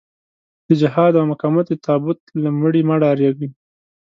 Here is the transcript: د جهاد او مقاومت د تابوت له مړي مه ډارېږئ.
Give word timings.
د 0.67 0.69
جهاد 0.81 1.13
او 1.19 1.25
مقاومت 1.31 1.65
د 1.69 1.73
تابوت 1.85 2.19
له 2.43 2.49
مړي 2.61 2.81
مه 2.87 2.95
ډارېږئ. 3.01 3.49